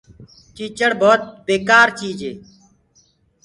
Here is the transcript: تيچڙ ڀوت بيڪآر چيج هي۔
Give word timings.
تيچڙ 0.55 0.91
ڀوت 1.01 1.21
بيڪآر 1.45 1.87
چيج 1.99 2.17
هي۔ 2.27 2.33